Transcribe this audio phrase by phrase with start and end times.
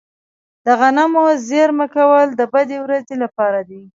[0.65, 3.81] د غنمو زیرمه کول د بدې ورځې لپاره دي.